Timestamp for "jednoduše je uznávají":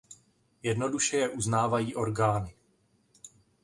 0.63-1.95